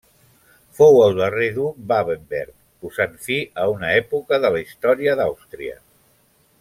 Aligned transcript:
Fou 0.77 0.95
el 1.07 1.17
darrer 1.19 1.49
duc 1.57 1.75
Babenberg, 1.91 2.55
posant 2.85 3.13
fi 3.27 3.37
a 3.65 3.67
una 3.75 3.93
època 3.99 4.41
de 4.47 4.53
la 4.57 4.63
història 4.65 5.15
d'Àustria. 5.21 5.79